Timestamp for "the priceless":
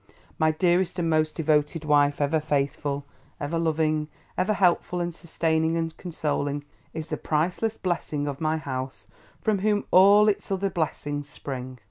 7.09-7.77